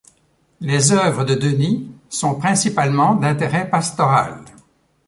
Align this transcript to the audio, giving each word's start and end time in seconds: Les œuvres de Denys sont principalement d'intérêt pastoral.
Les 0.61 0.93
œuvres 0.93 1.25
de 1.25 1.35
Denys 1.35 1.91
sont 2.09 2.33
principalement 2.33 3.13
d'intérêt 3.13 3.69
pastoral. 3.69 4.43